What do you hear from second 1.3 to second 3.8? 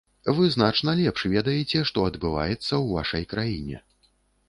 ведаеце, што адбываецца ў вашай краіне.